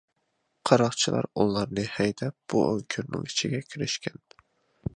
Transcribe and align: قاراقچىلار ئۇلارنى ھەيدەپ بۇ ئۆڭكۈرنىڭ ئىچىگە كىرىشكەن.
قاراقچىلار 0.69 1.27
ئۇلارنى 1.43 1.83
ھەيدەپ 1.97 2.37
بۇ 2.53 2.63
ئۆڭكۈرنىڭ 2.71 3.29
ئىچىگە 3.29 3.61
كىرىشكەن. 3.75 4.19